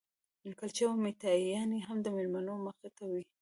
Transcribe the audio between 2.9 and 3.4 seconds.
ته وې.